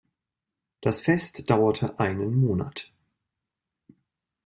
[0.81, 2.91] Das Fest dauerte einen Monat.